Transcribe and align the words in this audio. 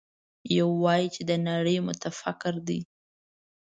يو 0.57 0.67
وايي 0.83 1.07
چې 1.15 1.21
د 1.29 1.31
نړۍ 1.49 1.77
متفکر 1.87 2.55
دی. 2.67 2.79